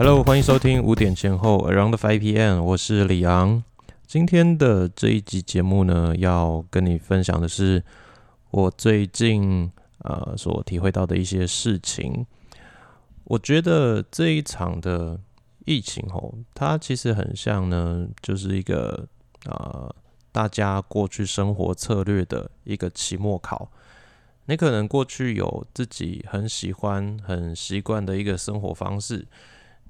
[0.00, 3.64] Hello，欢迎收听五点前后 Around Five PM，我是李昂。
[4.06, 7.82] 今天的这一集节目呢，要跟你分享的是
[8.52, 9.68] 我最近
[10.04, 12.24] 呃所体会到的一些事情。
[13.24, 15.18] 我觉得这一场的
[15.64, 19.08] 疫情吼，它其实很像呢，就是一个
[19.46, 19.92] 呃
[20.30, 23.68] 大家过去生活策略的一个期末考。
[24.46, 29.26] 你可能过去有自己很喜欢、很习惯的一个生活方式，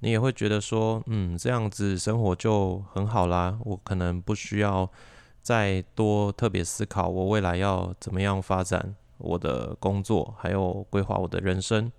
[0.00, 3.58] 你也会觉得说，嗯，这样子生活就很好啦。
[3.64, 4.88] 我可能不需要
[5.42, 11.90] 再多特别思考我未来要怎么样发展我的工作，还有规划我的人生。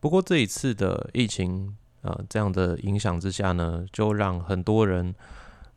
[0.00, 5.14] 不过这一次的疫情，呃，这样的影响之下呢，就让很多人，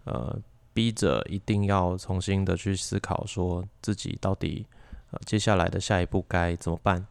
[0.06, 0.40] 呃，
[0.74, 4.66] 逼着一定要重新的去思考，说自己到底。
[5.14, 7.06] 呃接下来的下一步该怎么办？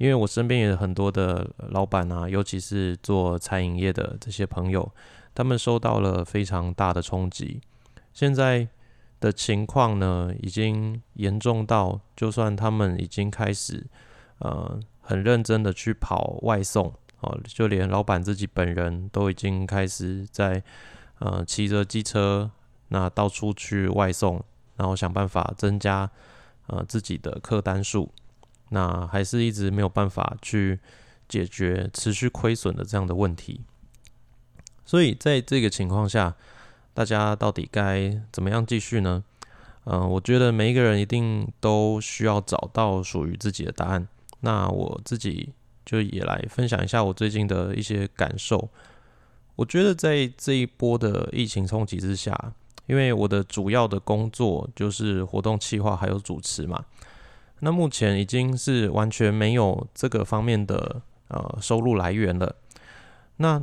[0.00, 4.90] 因为我身边也有很多的老板啊，尤其是做餐饮业的这些朋友，
[5.34, 7.60] 他们受到了非常大的冲击。
[8.14, 8.66] 现在
[9.20, 13.86] 的情况呢，已经严重到，就算他们已经开始
[14.38, 16.90] 呃很认真的去跑外送
[17.20, 20.62] 哦，就连老板自己本人都已经开始在
[21.18, 22.50] 呃骑着机车
[22.88, 24.42] 那到处去外送，
[24.76, 26.10] 然后想办法增加。
[26.66, 28.08] 呃，自己的客单数，
[28.70, 30.80] 那还是一直没有办法去
[31.28, 33.60] 解决持续亏损的这样的问题。
[34.84, 36.34] 所以在这个情况下，
[36.92, 39.22] 大家到底该怎么样继续呢？
[39.84, 44.08] 嗯，我觉得每一个人一定都需要找到属于自己的答案。
[44.40, 45.52] 那我自己
[45.84, 48.68] 就也来分享一下我最近的一些感受。
[49.54, 52.52] 我觉得在这一波的疫情冲击之下。
[52.86, 56.84] 因为我的主要的工作就是活动企划还有主持嘛，
[57.60, 62.56] 那目前已经是完全没有这个方面的呃收入来源了。
[63.36, 63.62] 那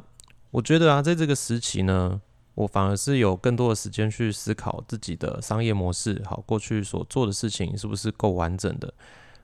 [0.52, 2.22] 我觉得啊，在这个时期呢，
[2.56, 8.94] 我反而是有更多的时间去思考自己的商业模式，好，过去所做的事情是不是够完整的？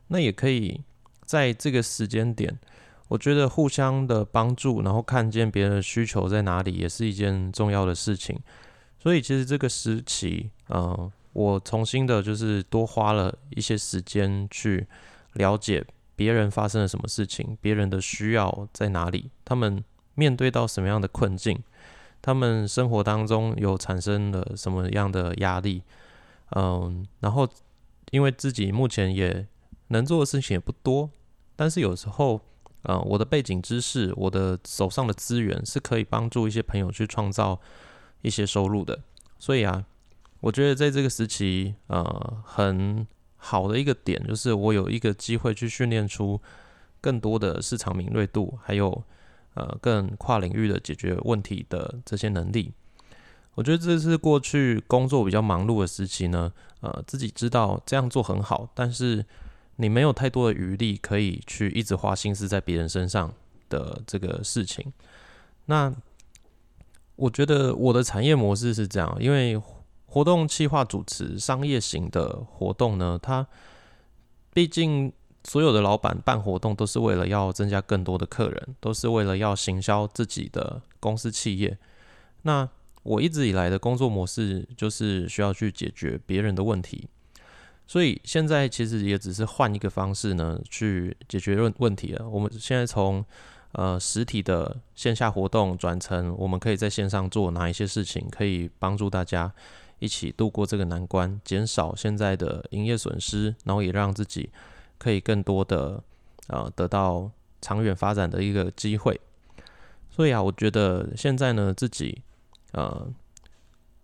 [0.08, 0.82] 那也可以
[1.26, 2.60] 在这个时间点，
[3.08, 8.40] 我觉得互相的帮助，然后看见别人的需求在哪里，也是一件重要的事情。
[9.00, 14.88] 所以其实这个时期，呃，我重新的就是多花了一些时间去
[15.34, 15.86] 了解
[16.16, 19.84] 别人发生了什么事情，别人的需要在哪里，他们
[20.16, 21.62] 面对到什么样的困境，
[22.22, 25.84] 他们生活当中有产生了什么样的压力，
[26.56, 27.48] 嗯，然后
[28.12, 29.46] 因为自己目前也
[29.88, 31.10] 能做的事情也不多，
[31.56, 32.40] 但是有时候，
[32.84, 37.60] 呃，我的背景知识，我的手上的资源是可以帮助一些朋友去创造。
[38.26, 39.02] 一些收入的，
[39.38, 39.84] 所以啊，
[40.44, 46.38] 我觉得在这个时期，呃，很好的一个点就是我有一个机会去训练出
[47.00, 49.02] 更多的市场敏锐度，还有
[49.54, 52.74] 呃更跨领域的解决问题的这些能力。
[53.56, 59.26] 我觉得这是过去工作比较忙碌的时期呢，呃，自己知道这样做很好，但是
[59.78, 63.34] 你没有太多的余力可以去一直花心思在别人身上
[63.70, 64.92] 的这个事情，
[65.68, 65.96] 那。
[67.16, 69.62] 我觉得我的产业模式是这样，因为
[70.14, 73.48] 活动企划主持商业型的活动呢，它
[74.54, 75.12] 毕竟
[75.44, 81.76] 所有的老板办活动都是为了要增加更多的客人，都是为了要行销自己的公司企业。
[82.44, 82.70] 那
[83.02, 87.10] 我一直以来的工作模式就是需要去解决别人的问题，
[87.88, 92.30] 所以现在其实也只是换一个方式呢去解决问问题了。
[92.30, 93.26] 我们现在从
[93.72, 99.52] 呃，实体的线下活动转成我们可以在线上做哪一些事情，可以帮助大家
[100.04, 104.50] 一起度过这个难关，减少现在的营业损失，然后也让自己
[104.98, 106.04] 可以更多的
[106.48, 107.32] 呃得到
[107.62, 109.20] 长远发展的一个机会。
[110.10, 112.22] 所以啊，我觉得现在呢，自己
[112.74, 113.08] 呃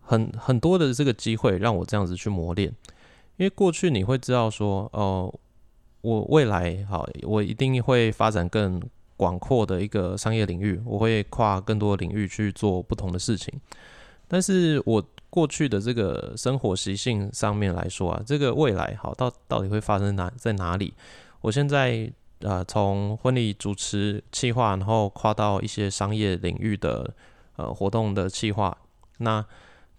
[0.01, 2.69] 很很多的这个机会让我这样子去磨练，
[3.37, 5.33] 因为过去你会知道说，哦，
[6.01, 8.81] 我未来好，我一定会发展更。
[9.19, 13.53] 广阔的一个商业领域，我会跨更多领域去做不同的事情。
[14.29, 20.93] 但是我过去的这个生活习性上面来说啊，这个未来好到到底会发生哪在哪里？
[21.41, 22.11] 我现在
[22.41, 27.13] 啊，从婚礼主持企划，然后跨到一些商业领域的
[27.57, 28.77] 呃活动的企划。
[29.19, 29.45] 那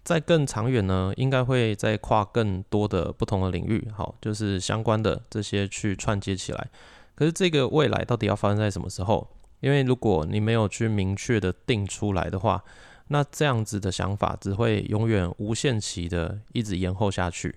[0.02, 6.68] 在更长远呢，应该会再跨更多的不同的领域，好，就是相关的这些去串接起来。
[7.14, 9.28] 可是这个未来到底要发生在什么时候？
[9.60, 12.64] 因为如果你没有去明确的定出来的话，
[13.12, 17.56] 那这样子的想法只会永远无限期的一直延后下去，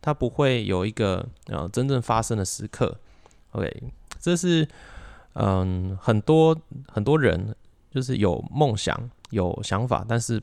[0.00, 2.98] 它不会有一个呃真正发生的时刻。
[3.50, 3.70] OK，
[4.18, 4.66] 这是
[5.34, 6.58] 嗯很多
[6.88, 7.54] 很多人
[7.90, 10.42] 就是有梦想、有想法，但是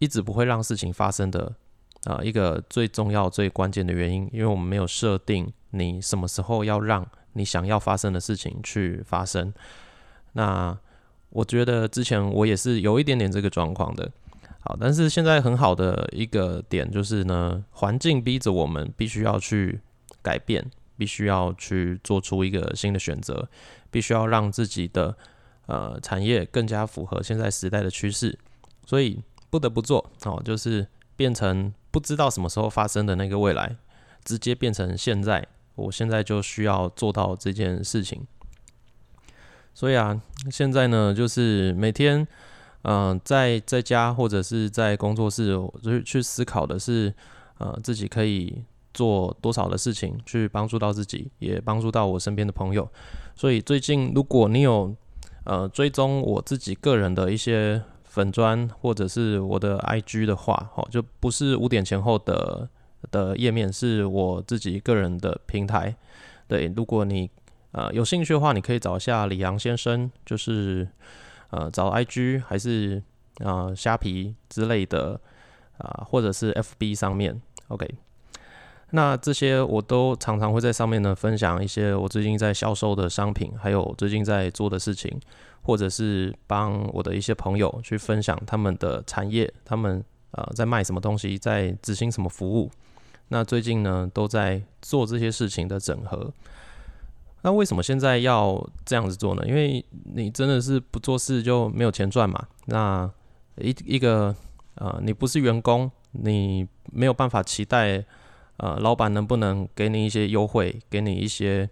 [0.00, 1.54] 一直不会让事情发生的
[2.02, 9.54] 啊，一个最重要、最关键的原因，因为我们没有设定你什么时候要让你想要发生的事情去发生。
[10.32, 10.76] 那
[11.34, 14.08] 我觉得之前我也是有一点点这个状况的。
[14.60, 19.80] 好，但是现在很好的一个点就是呢，环境逼着我们必须要去
[20.22, 20.64] 改变，
[20.96, 23.48] 必须要去做出一个新的选择，
[23.90, 25.14] 必须要让自己的
[25.66, 28.38] 呃产业更加符合现在时代的趋势，
[28.86, 29.20] 所以
[29.50, 30.86] 不得不做哦，就是
[31.16, 33.76] 变成不知道什么时候发生的那个未来，
[34.24, 38.26] 直接变成现在，我现在就需要做到这件事情。
[39.74, 40.18] 所以啊，
[40.50, 42.26] 现在呢，就是每天。
[42.86, 45.46] 嗯，在在家或者是在工作室，
[45.82, 47.10] 就是去思考的是，
[47.56, 48.62] 呃，自己可以
[48.92, 52.86] 做多少的事情，去帮助到自己，也帮助到我身边的朋友。
[53.34, 54.94] 所以最近，如果你有
[55.44, 62.68] 呃追踪我自己个人的一些粉砖或者是我的 IG 的话，哦，就不是五点前后的
[63.10, 65.96] 的页面，是我自己个人的平台。
[66.46, 67.30] 对，如果你
[67.74, 70.88] 呃有兴趣的话，你可以找一下李阳先生，就是。
[71.50, 73.00] 呃，找 IG 还是
[73.38, 75.20] 啊虾皮之类的
[75.78, 77.88] 啊，或者是 FB 上面，OK。
[78.90, 85.16] 那这些我都常常会在上面呢分享一些我最近在销售的商品，还有最近在做的事情，
[85.62, 92.68] 或者是帮我的一些朋友去分享他们的产业，他们呃在卖什么东西，在执行什么服务。
[93.28, 96.32] 那最近呢都在做这些事情的整合。
[97.44, 99.44] 那为什么现在要这样子做呢？
[99.46, 102.42] 因为你真的是不做事就没有钱赚嘛。
[102.64, 103.08] 那
[103.58, 104.34] 一一个
[104.76, 108.02] 呃，你不是员工，你没有办法期待
[108.56, 111.68] 呃，老板能不能给你一些优惠，给你一些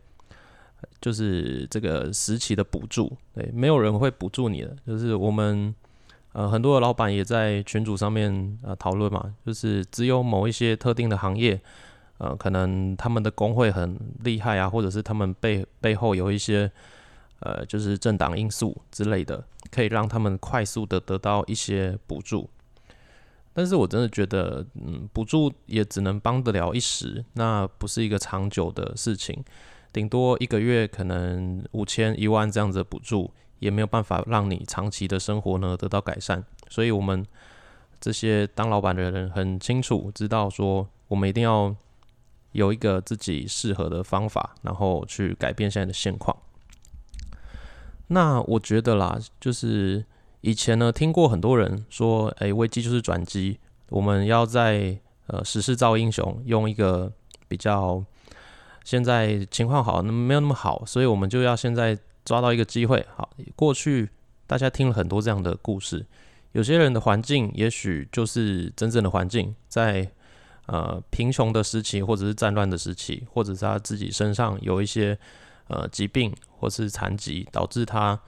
[1.00, 3.10] 就是这个时期的补助。
[3.34, 4.76] 对，没有人会补助你的。
[4.86, 5.74] 就是我们
[6.34, 11.58] 呃，很多的老板也在群组上面呃讨论嘛，就是只有某一些特定的行业。
[12.22, 16.70] 呃，可能他们的工会很厉害啊，或者是他们背背后有一些
[17.40, 22.48] 呃，就是政党因素之类的，可以让他们快速的得到一些补助。
[23.52, 29.42] 但是我真的觉得，嗯，补助也只能帮得了一时，那不是一个长久的事情。
[29.92, 36.44] 顶多一个月可能五千、一万这样子的补助，也没有办法让你长期的生活呢得到改善。
[36.68, 37.26] 所以，我们
[38.00, 41.74] 这些当老板的人很清楚知道，说我们一定要。
[42.52, 46.36] 有一个自己适合的方法，然后去改变现在的现况。
[48.08, 50.04] 那我觉得啦，就是
[50.42, 53.58] 以前呢，听过很多人说，哎，危机就是转机，
[53.88, 57.10] 我们要在呃时势造英雄，用一个
[57.48, 58.04] 比较
[58.84, 63.04] 现在情况好，那么没有那么好，所以我们就要现在抓到一个机会。
[63.16, 64.10] 好，过去
[64.46, 66.04] 大家听了很多这样的故事，
[66.52, 70.12] 有些人的环境也许就是真正的环境，在。
[70.66, 75.18] 呃，贫穷的时期，或者是战乱的时期，或者是他自己身上有一些
[75.66, 78.18] 呃疾病或是残疾，导致他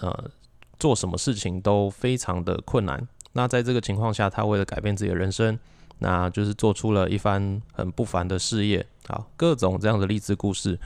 [0.00, 0.30] 呃
[0.78, 3.06] 做什么事情都非常的困难。
[3.32, 5.58] 那在这个情况下，他为了改变自己的人生，
[5.98, 10.78] 那就是做出了一番很不凡的事业啊，各种这样的励志故事。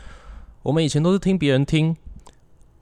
[0.63, 1.95] 我们以前都是听别人听，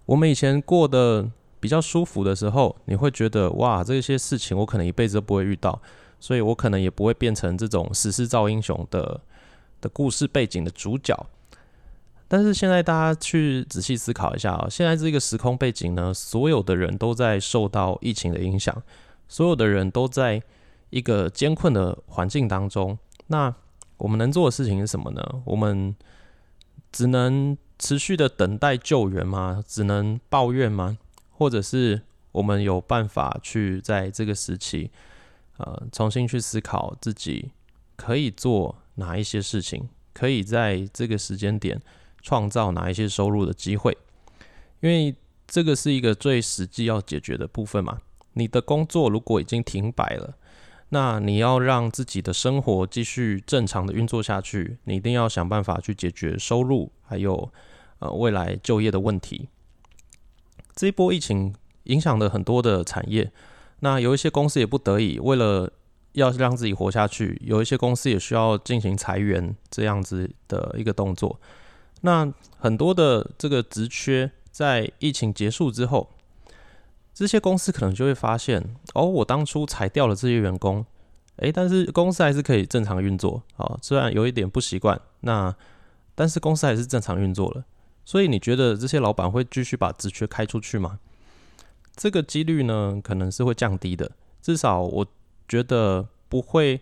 [0.04, 5.82] 我们以前过得比较舒服的时候，你会觉得哇，这些事情我可能一辈子都不会遇到。
[6.18, 9.20] 所以我可能也不会变成这种史诗造英雄的
[9.80, 11.26] 的故事背景的主角。
[12.28, 18.82] 但是现在大家去仔细思考一下啊，现在这个时空背景呢，所有的人都在受到疫情的影响，
[19.28, 20.42] 所有的人都在
[20.90, 22.98] 一个艰困的环境当中。
[23.28, 23.54] 那
[23.98, 25.22] 我们能做的事情是什么呢？
[25.44, 25.94] 我们
[26.90, 29.62] 只能持续的等待救援吗？
[29.64, 30.98] 只能抱怨吗？
[31.30, 34.90] 或者是我们有办法去在这个时期？
[35.58, 37.50] 呃，重新去思考自己
[37.96, 41.80] 可以做哪一些事情，可以在这个时间点
[42.20, 43.96] 创造哪一些收入的机会，
[44.80, 45.14] 因为
[45.46, 47.98] 这个是一个最实际要解决的部分嘛。
[48.34, 50.36] 你的工作如果已经停摆了，
[50.90, 57.50] 那你要让自己的生活继续正常的运作下去，你一定要想办法去解决收入还有
[58.00, 59.48] 呃未来就业的问题。
[60.74, 63.32] 这一波疫情影响了很多的产业。
[63.80, 65.70] 那有一些公司也不得已，为了
[66.12, 71.38] 要让自己活下去，有一些公司也需要进行裁员这样子的一个动作。
[72.00, 76.08] 那很多的这个职缺在疫情结束之后，
[77.12, 80.84] 这些公司可能就会发现，哦，我当初裁掉了这些员工，
[81.36, 85.54] 诶，但是公司还是可以正常运作啊，虽然有一点不习惯，那
[86.14, 87.64] 但是公司还是正常运作了。
[88.04, 90.98] 所以你觉得这些老板会继续把职缺开出去吗？
[91.96, 94.10] 这个几率呢可能是会降低的，
[94.40, 95.06] 至少我
[95.48, 96.80] 觉得不会。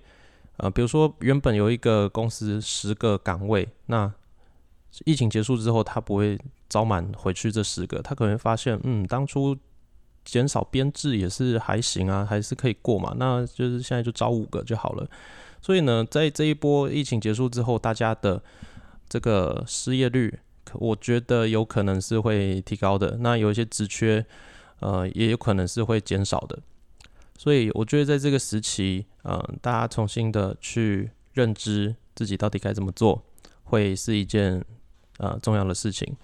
[0.59, 4.13] 呃，比如说原本有一个公司十个岗位，那
[5.05, 9.57] 疫情结束之后，他不会招满回去这十个，他可能发现，嗯，当初
[10.25, 15.05] 减少编制也是还行啊，还是可以过嘛，那就是现在就招五个就好了。
[15.61, 18.41] 所以呢，在这一波疫情结束之后，大家的
[19.09, 20.39] 这个失业率，
[20.75, 23.17] 我觉得有可能是会提高的。
[23.19, 24.25] 那有一些职缺，
[24.85, 26.59] 呃，也有可能是会减少的。
[27.39, 33.25] 所以我觉得在这个时期，嗯，大家重新的去认知自己到底该怎么做，
[33.63, 34.63] 会是一件
[35.17, 36.15] 呃重要的事情。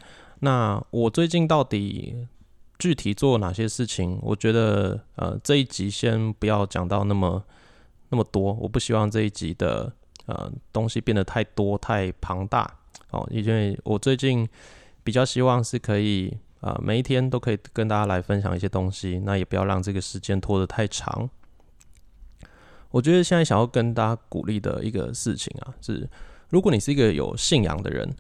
[0.41, 2.27] 那我最近到底
[2.79, 4.19] 具体做哪些事情？
[4.21, 7.43] 我觉得呃这一集先不要讲到那么
[8.11, 9.91] 那么多，我不希望这一集的
[10.27, 12.71] 呃东西变得太多太庞大
[13.11, 14.47] 哦，因为我最近
[15.03, 16.37] 比较希望是可以。
[16.61, 21.29] 啊，每一天都可以跟大家来分享一些东西，那也不要让这个时间拖得太长。
[22.91, 26.07] 我觉得现在想要跟大家鼓励的一个事情啊，是
[26.51, 28.15] 如果你是一个有信仰的人，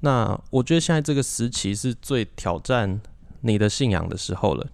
[0.00, 3.00] 那我觉得现在这个时期是最挑战
[3.40, 4.66] 你的信仰的时候了。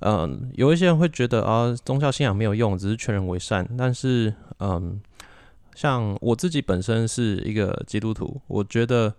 [0.00, 3.68] 嗯，有一些人会觉得啊，宗教信仰没有用，只是劝人为善。
[3.76, 5.00] 但是，嗯，
[5.74, 9.14] 像我自己本身是一个基督徒，我觉得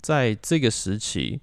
[0.00, 1.40] 在这个时期。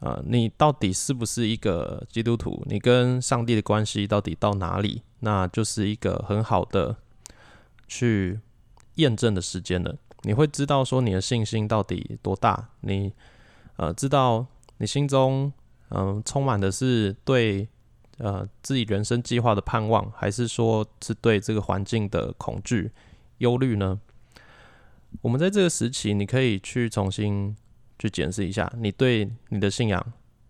[0.00, 2.64] 啊，你到底是不是一个基督徒？
[2.66, 5.02] 你跟上帝的关系到底到哪里？
[5.20, 6.96] 那就是一个很好的
[7.86, 8.40] 去
[8.94, 9.94] 验证的时间了。
[10.22, 12.70] 你会知道说你的信心到底多大？
[12.80, 13.12] 你
[13.76, 14.46] 呃，知道
[14.78, 15.52] 你心中
[15.90, 17.68] 嗯充满的是对
[18.16, 22.90] 呃自己人生计划的盼望，还是说是对这个环境的恐惧、
[23.38, 24.00] 忧虑呢？
[25.20, 27.54] 我们在这个时期，你可以去重新。
[28.00, 30.04] 去检视一下，你对你的信仰，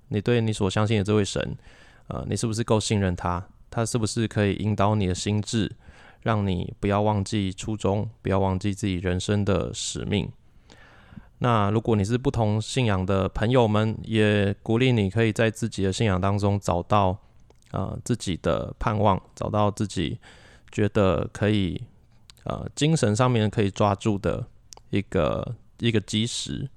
[0.08, 1.58] 你对你所相信的这位神，
[2.06, 3.44] 呃，你是不是够信任他？
[3.68, 5.70] 他是不是可以引导你的心智，
[6.22, 10.30] 让你不要忘记初衷，不要忘记自己人生的使命？
[11.38, 17.16] 那如果你是不同信仰的朋友们，也鼓励你可以在自己的信仰当中找到
[17.72, 20.18] 呃自己的盼望，找到自己
[20.70, 21.82] 觉得可以
[22.44, 24.46] 呃精神上面可以抓住的
[24.90, 26.68] 一个一个基石。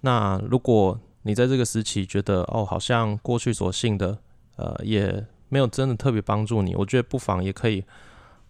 [0.00, 4.18] 那如果你在这个时期觉得哦，好像过去所信的，
[4.56, 7.84] 呃，也没有真的特别帮助你，我觉得不妨也可以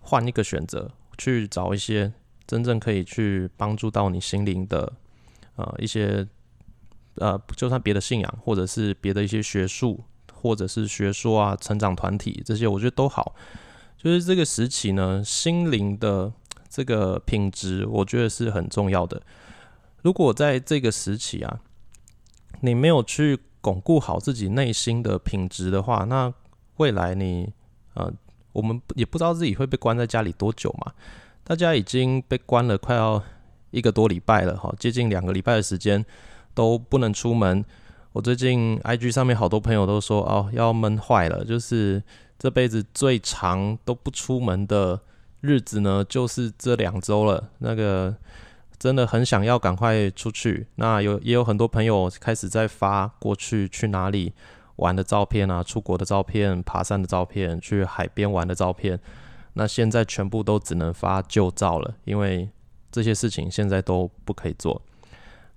[0.00, 2.12] 换一个选择，去找一些
[2.46, 4.92] 真正可以去帮助到你心灵的，
[5.56, 6.26] 呃，一些
[7.16, 13.34] 呃，就算别的信仰，或者是别的一些学术，或者是学说啊，成长团体这些，我觉得都好。
[13.96, 16.32] 就是这个时期呢，心灵的
[16.68, 19.20] 这个品质，我觉得是很重要的。
[20.02, 21.60] 如果在这个时期啊，
[22.60, 26.32] 你没有去巩固好自己内心的品质的话，那
[26.76, 27.52] 未来你
[27.94, 28.12] 呃，
[28.52, 30.92] 我们也不知道自己会被关在家里多久嘛。
[31.42, 33.20] 大家已经被关了快要
[33.72, 36.04] 一个多礼拜了，哈，接近两个礼拜的时间
[36.54, 37.64] 都不能出门。
[38.12, 42.00] 我最近 IG 上面好多朋友都说哦，要闷坏了，就是
[42.38, 45.00] 这辈子最长都不出门的
[45.40, 47.50] 日子呢，就是这两周了。
[47.58, 48.16] 那个。
[48.78, 50.66] 真的很想要赶快出去。
[50.76, 54.32] 那有也有很多朋友开始在发过去去哪里
[54.76, 58.98] 玩的照片啊，出国的照片、爬山的照片、去海边玩的照片。
[59.54, 62.48] 那现在全部都只能发旧照了，因为
[62.92, 64.80] 这些事情现在都不可以做。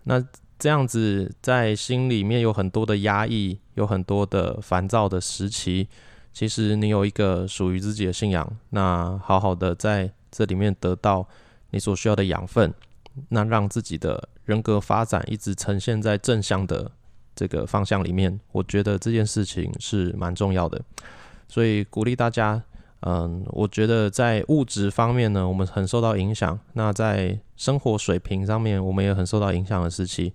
[0.03, 0.23] 那
[0.57, 5.87] 这样子在心里面有很多的压抑，有很多的烦躁的时期。
[6.33, 11.27] 其实你有一个属于自己的信仰，那好好的在这里面得到
[11.71, 12.73] 你所需要的养分。
[13.29, 16.91] 那让自己的人格发展一直呈现在正向的
[17.35, 20.81] 这个方向里面，我觉得这件事情是蛮重要的。
[21.47, 22.61] 所以鼓励大家，
[23.01, 30.33] 嗯，我觉得在物质方面呢，我们很受到影响；那在生活水平上面，我们也很受到影响的时期，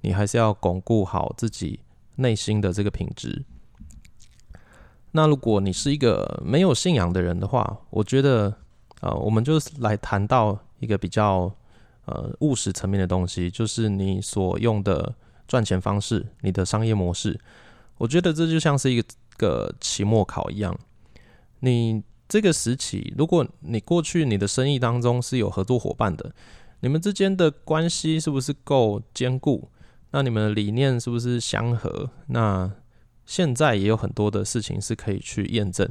[0.00, 1.80] 你还是要巩固好自己
[2.16, 3.44] 内心的这个品质。
[5.12, 8.52] 那如果你是一个没有信仰的人的话，我觉得，
[9.00, 11.54] 呃，我们就来谈到一个比较。
[12.06, 15.12] 呃，务实层面的东西，就是你所用的
[15.48, 17.36] 赚钱方式，你的商业模式。
[17.98, 20.78] 我觉得这就像是一个个期末考一样。
[21.58, 26.32] 你这个时期，如果你过去你的生意当中是有合作伙伴的，
[26.78, 29.68] 你们之间的关系是不是够坚固？
[30.12, 32.08] 那你们的理念是不是相合？
[32.28, 32.70] 那
[33.24, 35.88] 现在也有很多的事情是可以去验证，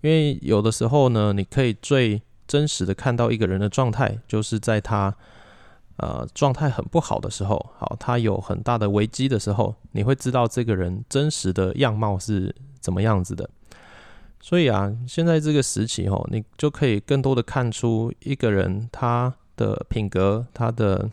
[0.00, 5.16] 因为有的时候呢，你可以最真实的看到一个人的状态，就是在他。
[5.96, 13.48] 呃，状态很不好的时候，好，他有很大的危机的时候，你会知道这个人真实的样貌是怎么样子的。
[14.40, 21.08] 所以啊，现在这个时期哦，你就可以更多的看出一个人他的品格，他的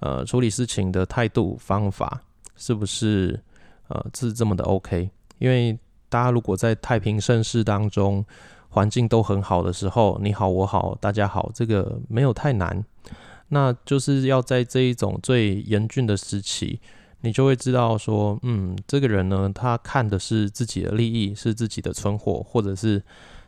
[0.00, 2.22] 呃处理事情的态度方法
[2.56, 3.38] 是不是
[3.88, 5.10] 呃是这么的 OK？
[5.38, 8.24] 因为大家如果在太平盛世当中，
[8.70, 12.82] 环境都很好的时候，你好我好大家好，这个没有太难。
[13.48, 16.80] 那就是要在这一种最严峻的时期。
[17.20, 23.02] 你就会知道说，嗯，这个人呢，他看的是自己的利益，是自己的存活，或者是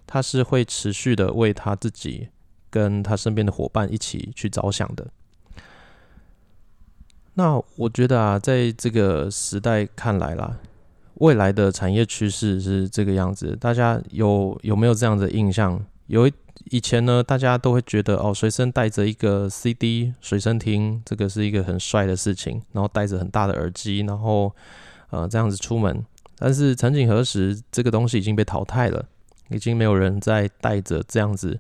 [0.09, 2.27] 他是会持续的为他自己
[2.69, 5.07] 跟他身边的伙伴一起去着想的。
[7.35, 10.59] 那我觉得啊，在这个时代看来啦，
[11.15, 15.81] 未来的产业趋势是这个样子，大家有有没有这样的印象？
[16.09, 16.33] 有一。
[16.71, 22.63] 以前呢，大家都会觉得哦，随身带着一个 CD 随身听，这个是一个很帅的事情。
[22.73, 24.55] 然后带着很大的耳机，然后
[25.11, 26.05] 呃这样子出门。
[26.39, 29.05] 但是曾几何时，这个东西已经被淘汰了，
[29.49, 31.59] 已经没有人再带着这样子。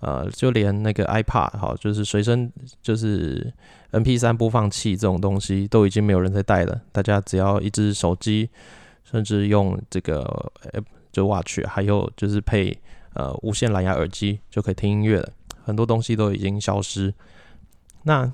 [0.00, 2.52] 呃，就连那个 iPad 好，就是随身
[2.82, 3.52] 就是
[3.92, 6.80] MP3 播放器这种东西，都已经没有人在带了。
[6.90, 8.50] 大家只要一只手机，
[9.04, 10.52] 甚至用这个
[11.12, 12.76] 就 Watch，还有就是配。
[13.14, 15.32] 呃，无线蓝牙耳机就可以听音乐了，
[15.64, 17.12] 很多东西都已经消失。
[18.04, 18.32] 那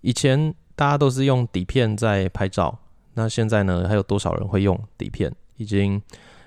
[0.00, 2.78] 以前大家都是用底片在拍照，
[3.14, 5.34] 那现在呢，还有多少人会用底片？
[5.56, 6.00] 已经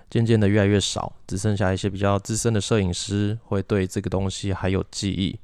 [0.10, 5.40] 渐渐的越来越少，只剩下一些比较资深的摄影师会对这个东西还有记忆。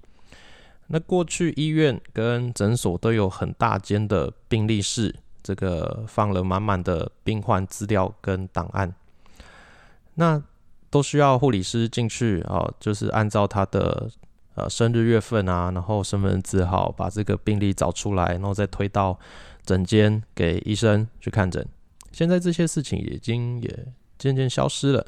[0.87, 8.95] 那过去医院跟诊所都有很大间的病历室，这个放了满满的病患资料跟档案。
[10.15, 10.41] 那
[10.89, 14.09] 都需要护理师进去啊，就是按照他的
[14.55, 19.19] 呃生日月份啊，然后身份证字号把这个病历找出来，然后再推到
[19.63, 21.67] 诊间给医生去看诊。
[22.11, 25.05] 现在这些事情已经也渐渐消失了，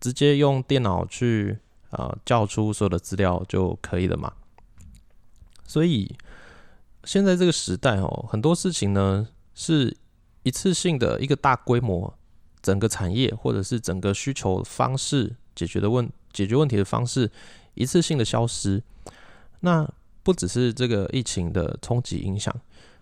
[0.00, 1.58] 直接用电脑去
[1.90, 4.32] 啊叫出所有的资料就可以了嘛。
[5.66, 6.14] 所以
[7.04, 9.96] 现在这个时代哦，很多事情呢是
[10.44, 12.14] 一次性的一个大规模。
[12.62, 17.30] 整个产业或者是整个需求方式解决的问解决问题的方式
[17.74, 18.82] 一次性的消失，
[19.60, 19.86] 那
[20.22, 22.54] 不只是这个疫情的冲击影响，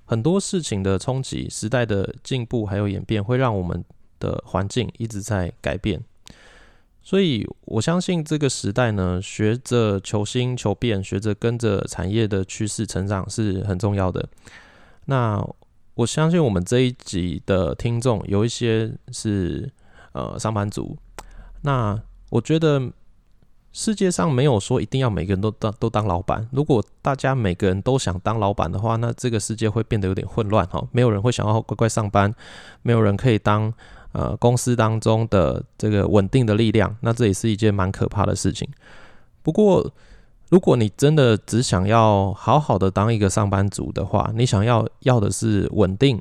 [0.04, 3.84] 很多事情的冲击、时代的进步还有演变，会让我们
[4.18, 6.02] 的环境一直在改变。
[7.02, 14.28] 所以我相信这个时代呢，学着求新求变，学着跟着产业的趋势成长是很重要的。
[15.04, 15.46] 那。
[16.00, 19.70] 我相信我们这一集的听众有一些是
[20.12, 20.96] 呃上班族，
[21.60, 22.90] 那我觉得
[23.70, 26.48] 世界上没有说一定要每个人都当都当老板。
[26.52, 30.82] 如果大家每个人都想当老板的话，那这个世界会变得有点混乱哈。
[30.90, 32.34] 没有人会想要乖乖上班，
[32.80, 33.70] 没有人可以当
[34.12, 38.66] 呃公司当中的这个稳定的力量，那这也是一件蛮可怕的事情。
[39.42, 39.92] 不过，
[40.50, 46.20] 如果你真的只想要好好的当一个上班族的话，你想要要的是稳定，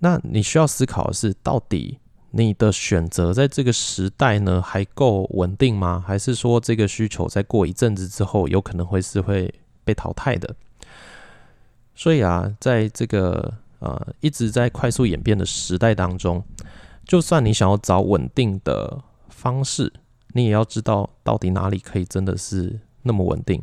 [0.00, 2.00] 那你需要思考的是，到底
[2.32, 6.02] 你的选择在这个时代呢还够稳定吗？
[6.04, 10.56] 还是说这个需求在过一阵子之后，有可能会是会被淘汰的？
[11.94, 16.42] 所以啊，在这个呃一直在快速演变的时代当中，
[17.06, 19.92] 就算你想要找稳定的方式，
[20.32, 22.80] 你也要知道到底哪里可以真的是。
[23.04, 23.62] 那么稳定，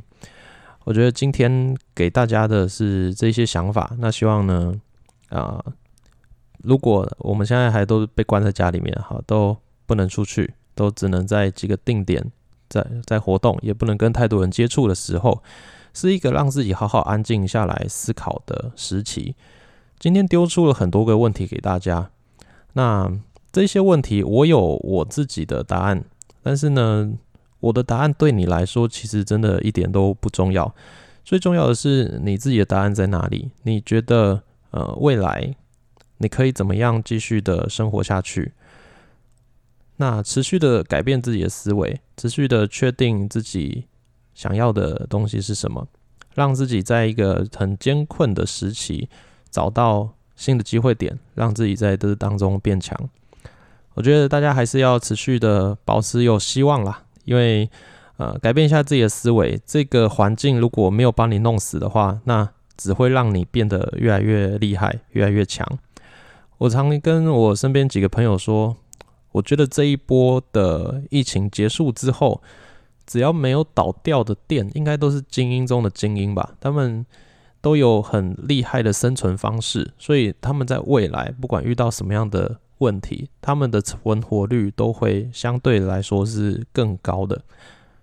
[0.84, 3.92] 我觉得今天给大家的是这些想法。
[4.00, 4.80] 那希望呢，
[5.30, 5.64] 啊，
[6.64, 12.32] 如果我们现在还都被关在家里面，哈，都不能出去，都只能在几个定点
[12.70, 15.42] 在在活动，也不能跟太多人接触的时候，
[15.94, 19.36] 是一个让自己好好安静下来思考的时期。
[20.00, 22.12] 今天丢出了很多个问题给大家，
[22.74, 23.12] 那
[23.52, 26.04] 这些问题我有我自己的答案，
[26.44, 27.14] 但是呢。
[27.62, 30.76] 我的答案对你来说，其实真的一点都不重要。
[31.24, 33.52] 最重要的是你自己的答案在哪里？
[33.63, 35.56] 你觉得，呃，未来
[36.17, 38.52] 你可以怎么样继续的生活下去？
[39.97, 43.86] 那持续的改变自己的思维，持续的确定自己
[44.34, 45.88] 想要的东西是什么，
[46.34, 49.08] 让自己在一个很艰困的时期
[49.52, 52.97] 找到新的机会点，让自己在这当中变强。
[53.93, 57.04] 我觉得大家还是要持续的保持有希望啦。
[57.26, 57.70] 因为，
[58.18, 65.68] 呃，改变一下自己的思维，这个环境如果没有帮你弄死的话，那只会让你变得越来越厉害，越来越强。
[66.58, 68.76] 我常跟我身边几个朋友说，
[69.32, 72.42] 我觉得这一波的疫情结束之后，
[73.08, 76.54] 只要没有倒掉的店，应该都是精英中的精英吧。
[76.60, 77.06] 他们
[77.62, 87.39] 都有很厉害的生存方式，所以他们在未来不管遇到什么样的问题，他们的存活率都会相对来说是更高的，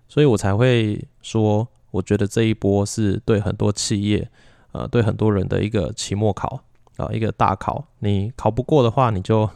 [0.09, 4.31] 所以我才会说，我觉得这一波是对很多企业，
[4.71, 6.61] 呃，对很多人的一个期末考
[6.97, 7.85] 啊，一个大考。
[7.99, 9.51] 你考不过的话，你就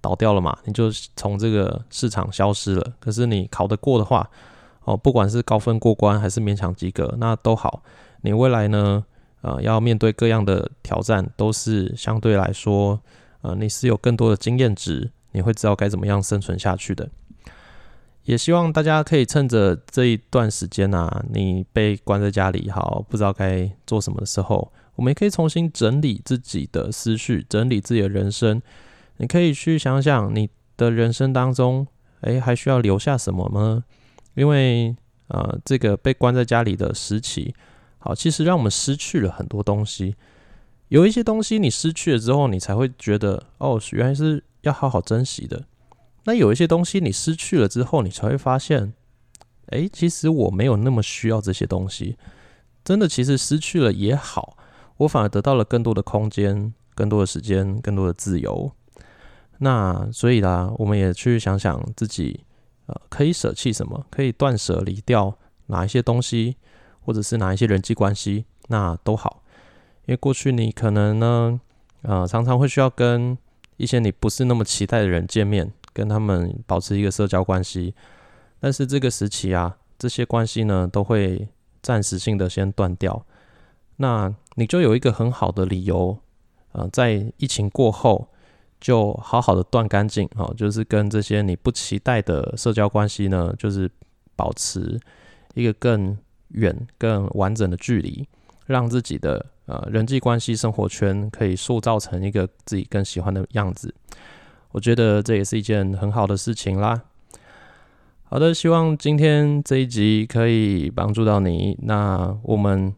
[0.00, 2.94] 倒掉了嘛，你就从这个市场消失了。
[2.98, 4.28] 可是你考得过的话，
[4.84, 7.84] 哦，不管是高分过关还是勉强及格，那都好。
[8.22, 9.04] 你未来呢，
[9.42, 13.00] 呃，要面对各样的挑战，都是相对来说。
[13.42, 17.08] 呃，你是有更多的经验值，你会知道该怎么样生存下去的。
[18.24, 28.60] 也希望大家可以趁着这一段时间啊，你被关在家里，好不知道该做什么的时候，我们也可以重新整理自己的思绪，整理自己的人生。
[29.16, 31.86] 你可以去想想你的人生当中，
[32.20, 33.84] 诶，还需要留下什么吗？
[34.34, 34.94] 因为
[35.28, 37.54] 呃，这个被关在家里的时期，
[37.98, 40.14] 好，其实让我们失去了很多东西。
[40.90, 45.64] 有一些东西你失去了之后，你才会觉得哦，原来是要好好珍惜的。
[46.24, 48.92] 那有一些东西你失去了之后，你才会发现，
[49.66, 52.16] 哎，其实我没有那么需要这些东西。
[52.84, 54.56] 真的，其实失去了也好，
[54.96, 58.72] 我反而得到了更多的空间、更多的时间、更多的自由。
[59.58, 62.40] 那所以啦，我们也去想想自己，
[62.86, 66.56] 呃，可以舍弃什么，可以断舍离掉哪一些东西，
[67.00, 69.39] 或者是哪一些人际关系，那都好。
[70.06, 71.60] 因为过去你可能呢，
[72.02, 73.38] 呃，常常会需要跟
[73.76, 77.94] 一些你不是那么期待的人见面，跟他们保持一个社交关系。
[78.58, 81.48] 但是这个时期啊，这些关系呢都会
[81.80, 83.24] 暂时性的先断掉。
[83.98, 86.18] 那你就有一个很好的理由，
[86.72, 88.28] 呃，在疫情过后
[88.80, 93.88] 就好好的断干净，哦，就是跟这些你不期待的社交关系呢，就是
[94.34, 94.98] 保持
[95.54, 98.26] 一个更远、更完整的距离，
[98.66, 99.46] 让自己的。
[99.70, 103.94] 呃，人际关系、生活圈可以塑造成一个自己更喜欢的样子，
[104.72, 107.00] 我觉得这也是一件很好的事情啦。
[108.24, 111.78] 好的，希望今天这一集可以帮助到你。
[111.82, 112.92] 那我们，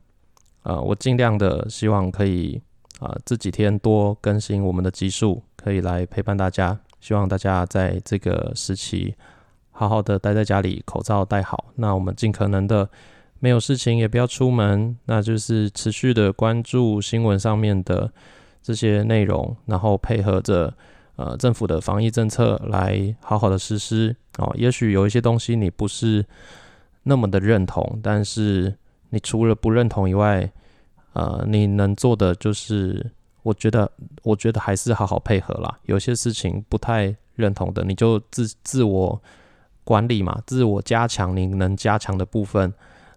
[0.62, 2.62] 呃，我尽量的希望可以
[3.00, 6.80] 啊，这几天多更新我们的集数，可以来陪伴大家。
[7.00, 9.14] 希望大家在这个时期
[9.72, 11.66] 好好的待在家里，口罩戴好。
[11.74, 12.88] 那我们尽可能的。
[13.42, 18.08] 没有事情也不要出门，那就是持续的关注新闻上面的
[18.62, 20.72] 这些内容，然后配合着
[21.16, 24.54] 呃政府的防疫政策来好好的实施哦。
[24.56, 26.24] 也许有一些东西你不是
[27.02, 28.72] 那么的认同，但是
[29.10, 30.48] 你除了不认同以外，
[31.14, 33.10] 呃，你能做的就是，
[33.42, 33.90] 我觉得
[34.22, 35.80] 我觉得还是好好配合啦。
[35.86, 39.20] 有些事情不太认同的，你就自自我
[39.82, 42.72] 管理嘛，自我加强你能加强的部分。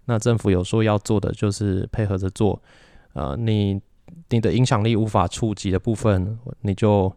[0.06, 2.62] 那政府有说要做的，就是配合着做。
[3.14, 3.82] 呃，你
[4.30, 7.12] 你的影响力无法触及的部分，你就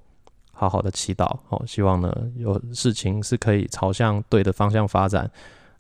[0.53, 1.63] 好好的祈祷哦。
[1.67, 5.31] 希望呢，有事情是可以朝向对的方向发展，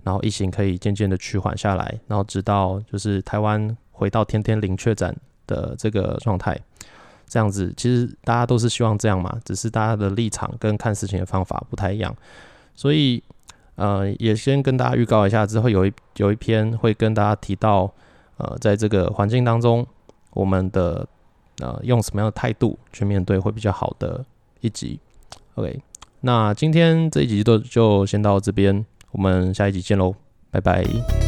[0.02, 5.16] 然后疫情可以渐渐的趋缓下来，然后直到就是台湾回到天天零确诊
[5.46, 6.58] 的这个状态。
[7.26, 12.14] 这样子，其实大家都是希望这样嘛，只是大家的立场跟看事情的方法不太一样，
[12.74, 13.22] 所以。
[13.78, 17.88] 呃，也先跟大家预告一下，之后有一有一篇会跟大家提到，
[18.36, 19.86] 呃，在这个环境当中，
[20.32, 21.06] 我们的
[21.60, 24.24] 呃用什么样的态度去面对会比较好的
[24.60, 24.98] 一集。
[25.54, 25.80] OK，
[26.22, 30.12] 那今天这一集都就先到这边，我们下一集见喽，
[30.50, 31.27] 拜拜。